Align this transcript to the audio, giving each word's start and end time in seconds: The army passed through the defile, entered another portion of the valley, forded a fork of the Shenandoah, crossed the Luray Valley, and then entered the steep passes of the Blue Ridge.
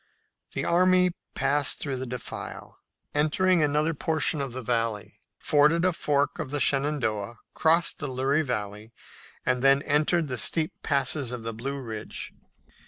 The 0.53 0.65
army 0.65 1.11
passed 1.35 1.77
through 1.79 1.97
the 1.97 2.07
defile, 2.07 2.79
entered 3.13 3.49
another 3.61 3.93
portion 3.93 4.41
of 4.41 4.51
the 4.51 4.63
valley, 4.63 5.21
forded 5.37 5.85
a 5.85 5.93
fork 5.93 6.39
of 6.39 6.49
the 6.49 6.59
Shenandoah, 6.59 7.37
crossed 7.53 7.99
the 7.99 8.07
Luray 8.07 8.41
Valley, 8.41 8.93
and 9.45 9.61
then 9.61 9.83
entered 9.83 10.27
the 10.27 10.37
steep 10.39 10.73
passes 10.81 11.31
of 11.31 11.43
the 11.43 11.53
Blue 11.53 11.79
Ridge. 11.79 12.33